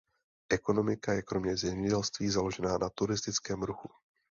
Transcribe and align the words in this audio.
Ekonomika 0.49 1.13
je 1.13 1.21
kromě 1.21 1.57
zemědělství 1.57 2.29
založena 2.29 2.77
na 2.77 2.89
turistickém 2.89 3.63
ruchu. 3.63 3.89